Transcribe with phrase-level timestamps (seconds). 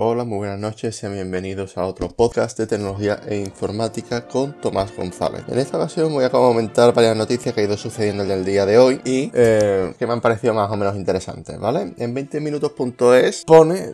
[0.00, 4.94] Hola, muy buenas noches, sean bienvenidos a otro podcast de tecnología e informática con Tomás
[4.96, 5.42] González.
[5.48, 8.64] En esta ocasión voy a comentar varias noticias que ha ido sucediendo en el día
[8.64, 11.94] de hoy y eh, que me han parecido más o menos interesantes, ¿vale?
[11.98, 13.92] En 20minutos.es pone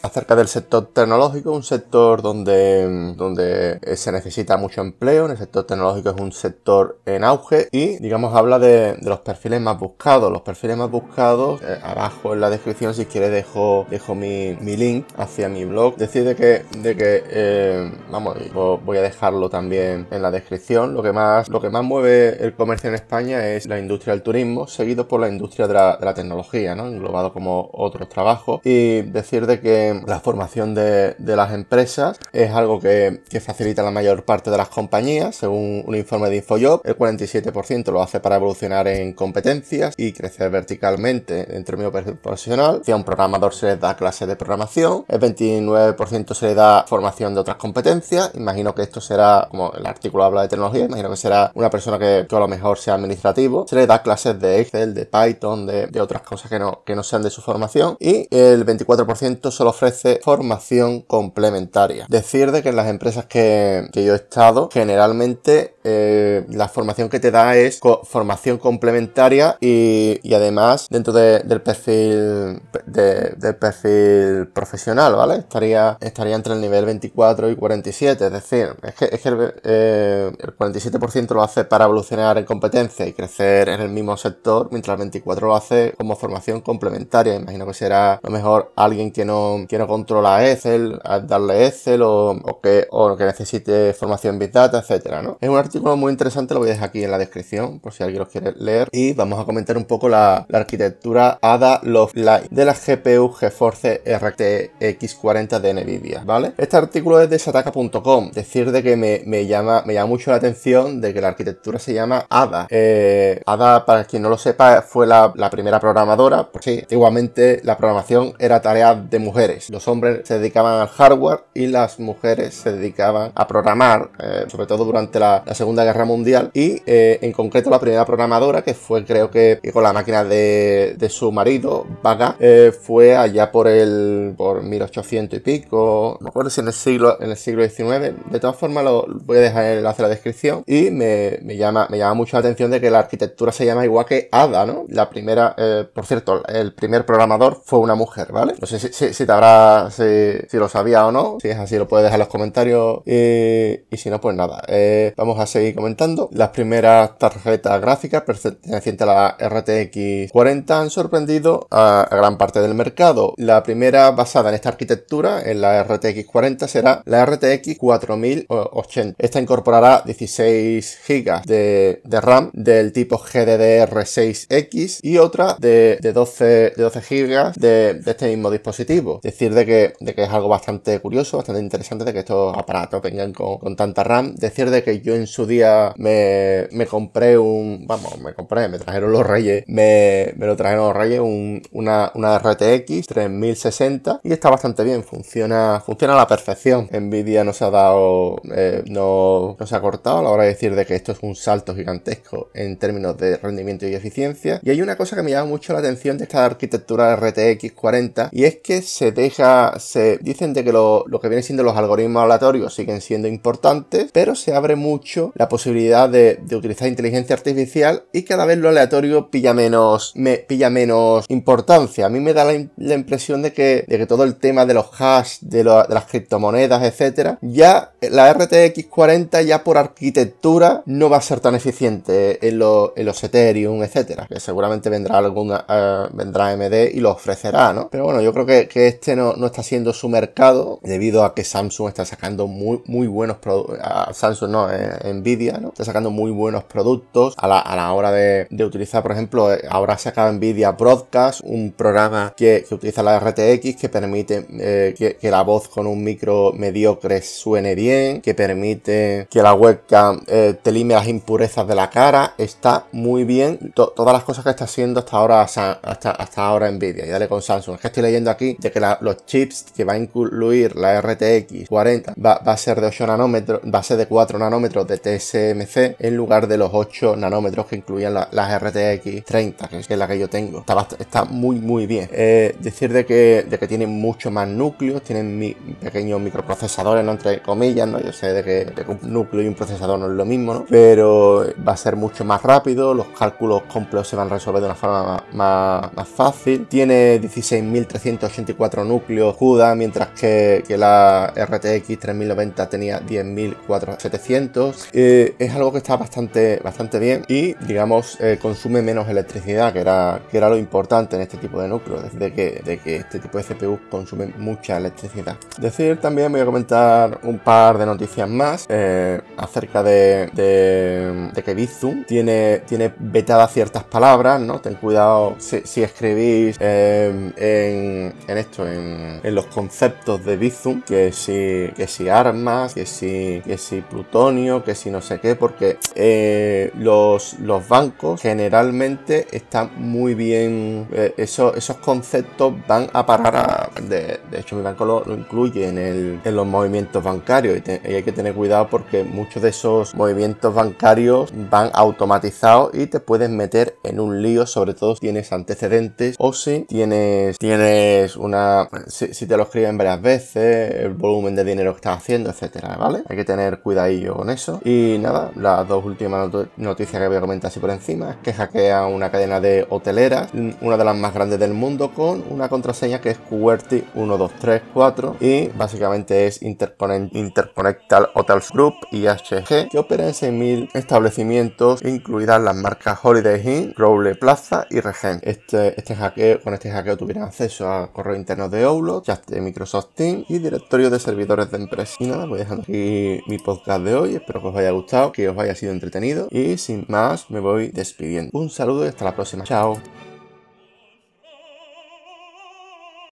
[0.00, 5.66] acerca del sector tecnológico, un sector donde, donde se necesita mucho empleo, en el sector
[5.66, 10.30] tecnológico es un sector en auge y, digamos, habla de, los perfiles más buscados.
[10.30, 14.76] Los perfiles más buscados, eh, abajo en la descripción, si quiere dejo, dejo mi, mi
[14.76, 15.96] link hacia mi blog.
[15.96, 20.94] Decir de que, de que eh, vamos, voy a dejarlo también en la descripción.
[20.94, 24.22] Lo que, más, lo que más mueve el comercio en España es la industria del
[24.22, 26.88] turismo, seguido por la industria de la, tecnología, ¿no?
[26.88, 28.60] englobado como otros trabajos.
[28.64, 34.24] Y decir de que la formación de, las empresas es algo que, facilita la mayor
[34.24, 36.82] parte de las compañías, según un informe de InfoJob.
[36.84, 42.82] El 47% lo hace para evolucionar en competencias y crecer verticalmente del medio profesional.
[42.84, 46.84] Si a un programador se les da clases de programación, el 29% se le da
[46.86, 51.10] formación de otras competencias, imagino que esto será, como el artículo habla de tecnología, imagino
[51.10, 54.60] que será una persona que, a lo mejor sea administrativo, se le da clases de
[54.60, 57.96] Excel, de Python, de, otras cosas que no, que no sean de su formación.
[58.00, 62.06] Y el 24% solo ofrece formación complementaria.
[62.08, 67.20] Decir de que en las empresas que, yo he estado, generalmente eh, la formación que
[67.20, 75.36] te da es formación complementaria y, además dentro del perfil del perfil profesional ¿vale?
[75.36, 79.54] Estaría, estaría entre el nivel 24 y 47, es decir, es que, es que el,
[79.64, 84.68] eh, el 47% lo hace para evolucionar en competencia y crecer en el mismo sector,
[84.70, 87.34] mientras el 24% lo hace como formación complementaria.
[87.34, 92.60] Imagino que será lo mejor alguien que no, que no controla Excel, darle Excel o,
[92.62, 95.38] que, o que necesite formación Big Data, etcétera, ¿no?
[95.70, 98.28] Artículo muy interesante, lo voy a dejar aquí en la descripción por si alguien lo
[98.28, 102.64] quiere leer y vamos a comentar un poco la, la arquitectura ADA Love Light de
[102.64, 106.54] la GPU GeForce RT X40 de Nvidia, ¿vale?
[106.58, 111.00] Este artículo es de sataka.com, decir de que me, llama, me llama mucho la atención
[111.00, 112.66] de que la arquitectura se llama ADA.
[112.68, 117.76] Eh, ADA, para quien no lo sepa, fue la, primera programadora, porque sí, antiguamente la
[117.76, 119.70] programación era tarea de mujeres.
[119.70, 124.66] Los hombres se dedicaban al hardware y las mujeres se dedicaban a programar, eh, sobre
[124.66, 126.50] todo durante la, Segunda Guerra Mundial.
[126.54, 131.08] Y eh, en concreto la primera programadora, que fue creo que, con la máquina de,
[131.10, 132.36] su marido, Vaga,
[132.82, 134.34] fue allá por el...
[134.36, 138.40] Por 1800 y pico, no recuerdo si en el siglo, en el siglo XIX, de
[138.40, 141.98] todas formas lo voy a dejar el enlace en la descripción y me, llama, me
[141.98, 144.84] llama mucho la atención de que la arquitectura se llama igual que ADA, ¿no?
[144.88, 148.54] La primera, eh, por cierto, el primer programador fue una mujer, ¿vale?
[148.60, 151.88] No sé si, si, te habrá, si, lo sabía o no, si es así lo
[151.88, 156.28] puedes dejar en los comentarios y, si no, pues nada, eh, vamos a seguir comentando.
[156.32, 162.74] Las primeras tarjetas gráficas pertenecientes a la RTX 40 han sorprendido a gran parte del
[162.74, 163.34] mercado.
[163.36, 169.16] La primera basada en esta arquitectura, en la RTX 40, será la RTX 4080.
[169.18, 176.44] Esta incorporará 16 GB de, RAM del tipo GDDR6X y otra de, 12,
[176.76, 179.20] de 12 GB de, este mismo dispositivo.
[179.22, 183.02] Decir, de que, de que es algo bastante curioso, bastante interesante de que estos aparatos
[183.02, 184.34] vengan con, tanta RAM.
[184.34, 189.12] Decir de que yo en su día me, compré un, vamos, me compré, me trajeron
[189.12, 195.04] los reyes, me, lo trajeron los reyes una, una RTX 3060 y está bastante bien,
[195.04, 196.88] funciona, funciona a la perfección.
[196.92, 200.86] Nvidia nos ha dado, eh, no, se ha cortado a la hora de decir de
[200.86, 204.60] que esto es un salto gigantesco en términos de rendimiento y eficiencia.
[204.62, 208.30] Y hay una cosa que me llama mucho la atención de esta arquitectura RTX 40
[208.32, 212.22] y es que se deja, se dicen de que lo, que vienen siendo los algoritmos
[212.22, 218.22] aleatorios siguen siendo importantes, pero se abre mucho la posibilidad de, utilizar inteligencia artificial y
[218.22, 222.06] cada vez lo aleatorio pilla menos, me, pilla menos importancia.
[222.06, 224.86] A mí me da la, impresión de que, de que todo el tema de los
[224.98, 231.22] hash, de, las criptomonedas, etcétera, ya la RTX 40 ya por arquitectura no va a
[231.22, 237.00] ser tan eficiente en, los Ethereum, etcétera, que seguramente vendrá alguna, eh, vendrá AMD y
[237.00, 237.88] lo ofrecerá, ¿no?
[237.90, 241.88] Pero bueno, yo creo que, este no, está siendo su mercado debido a que Samsung
[241.88, 243.78] está sacando muy, muy buenos productos,
[244.12, 245.60] Samsung no, eh, Nvidia.
[245.68, 249.98] Está sacando muy buenos productos a la, hora de, utilizar, por ejemplo, eh, ahora ha
[249.98, 255.68] sacado Nvidia Broadcast, un programa que utiliza la RTX que permite eh, que, la voz
[255.68, 261.06] con un micro mediocre suene bien, que permite que la webcam eh, te lime las
[261.06, 263.72] impurezas de la cara, está muy bien.
[263.74, 267.06] todas las cosas que está haciendo hasta ahora hasta, hasta ahora Nvidia.
[267.06, 267.76] Y dale con Samsung.
[267.76, 271.68] Es que estoy leyendo aquí de que los chips que va a incluir la RTX
[271.68, 275.96] 40 va, a ser de 8 nanómetros, va a ser de 4 nanómetros de TSMC
[275.98, 280.18] en lugar de los 8 nanómetros que incluían las RTX 30, que es la que
[280.18, 280.64] yo tengo.
[280.98, 282.08] Está, muy, muy bien.
[282.12, 287.12] Eh, decir de que, de tienen mucho más núcleos, tienen pequeños microprocesadores, ¿no?
[287.12, 288.00] entre comillas, ¿no?
[288.00, 290.66] Yo sé de que, un núcleo y un procesador no es lo mismo, ¿no?
[290.68, 294.66] Pero va a ser mucho más rápido, los cálculos complejos se van a resolver de
[294.66, 296.66] una forma más, fácil.
[296.66, 304.88] Tiene 16.384 núcleos CUDA, mientras que, la RTX 3090 tenía 10.700.
[305.02, 309.80] Eh, es algo que está bastante, bastante bien y, digamos, eh, consume menos electricidad, que
[309.80, 313.18] era, que era lo importante en este tipo de núcleos, de que, de que este
[313.18, 315.36] tipo de CPU consume mucha electricidad.
[315.58, 321.54] Decir también, voy a comentar un par de noticias más eh, acerca de, de, que
[321.54, 324.60] Bizum tiene, tiene vetadas ciertas palabras, ¿no?
[324.60, 331.70] Ten cuidado si, escribís en, en, esto, en, en, los conceptos de Bizum, que si,
[331.74, 336.70] que si armas, que si, que si plutonio, que si no sé qué, porque eh,
[336.78, 343.70] los, los bancos generalmente están muy bien, eh, esos, esos conceptos van a parar a,
[343.82, 348.02] de, de hecho mi banco lo, incluye en, el, en, los movimientos bancarios y, hay
[348.02, 353.76] que tener cuidado porque muchos de esos movimientos bancarios van automatizados y te puedes meter
[353.82, 359.36] en un lío, sobre todo si tienes antecedentes o si tienes, tienes una, si, te
[359.36, 363.02] lo escriben varias veces, el volumen de dinero que estás haciendo, etcétera, ¿vale?
[363.08, 364.60] Hay que tener cuidadillo con eso.
[364.64, 364.69] Y
[365.00, 368.86] nada, las dos últimas noticias que voy a comentar así por encima es que hackea
[368.86, 370.30] una cadena de hoteleras,
[370.60, 375.48] una de las más grandes del mundo, con una contraseña que es QWERTY 1234 y
[375.48, 383.40] básicamente es Interconnected Hotels Group IHG que opera en 6.000 establecimientos, incluidas las marcas Holiday
[383.44, 385.22] Inn, Crowley Plaza y Regent.
[385.26, 389.40] Este, este hackeo, con este hackeo tuvieron acceso a correo interno de Outlook, chat de
[389.40, 391.96] Microsoft Teams y directorio de servidores de empresa.
[392.00, 394.14] Y nada, voy dejando aquí mi podcast de hoy.
[394.16, 396.28] Espero que os haya gustado, que os haya sido entretenido.
[396.30, 398.30] Y sin más, me voy despidiendo.
[398.38, 399.44] Un saludo y hasta la próxima.
[399.44, 399.80] Chao.